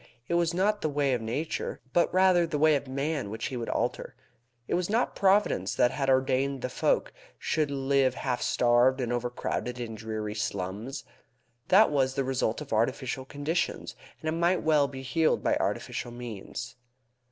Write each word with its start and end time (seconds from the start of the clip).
It 0.27 0.33
was 0.33 0.51
not 0.51 0.81
the 0.81 0.89
way 0.89 1.13
of 1.13 1.21
nature, 1.21 1.79
but 1.93 2.11
rather 2.11 2.47
the 2.47 2.57
way 2.57 2.75
of 2.75 2.87
man 2.87 3.29
which 3.29 3.49
he 3.49 3.55
would 3.55 3.69
alter. 3.69 4.15
It 4.67 4.73
was 4.73 4.89
not 4.89 5.15
Providence 5.15 5.75
that 5.75 5.91
had 5.91 6.09
ordained 6.09 6.63
that 6.63 6.69
folk 6.69 7.13
should 7.37 7.69
live 7.69 8.15
half 8.15 8.41
starved 8.41 8.99
and 8.99 9.13
overcrowded 9.13 9.79
in 9.79 9.93
dreary 9.93 10.33
slums. 10.33 11.03
That 11.67 11.91
was 11.91 12.15
the 12.15 12.23
result 12.23 12.61
of 12.61 12.73
artificial 12.73 13.25
conditions, 13.25 13.95
and 14.21 14.27
it 14.27 14.31
might 14.31 14.63
well 14.63 14.87
be 14.87 15.03
healed 15.03 15.43
by 15.43 15.55
artificial 15.57 16.09
means. 16.09 16.77